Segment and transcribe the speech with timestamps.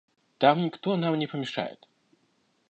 [0.39, 1.87] Там никто нам не помешает».